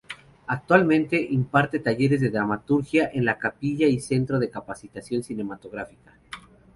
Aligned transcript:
Actualmente, 0.47 1.21
imparte 1.29 1.77
talleres 1.77 2.21
de 2.21 2.31
dramaturgia 2.31 3.11
en 3.13 3.23
La 3.23 3.37
Capilla 3.37 3.85
y 3.85 3.97
el 3.97 4.01
Centro 4.01 4.39
de 4.39 4.49
Capacitación 4.49 5.21
Cinematográfica. 5.21 6.17